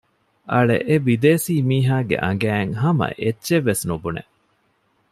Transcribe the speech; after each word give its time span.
އަޅެ 0.51 0.77
އެބިދޭސީ 0.87 1.53
މިހާގެ 1.69 2.17
އަނގައިން 2.23 2.73
ހަމައެއްޗެއްވެސް 2.81 3.83
ނުބުނެ 3.89 4.23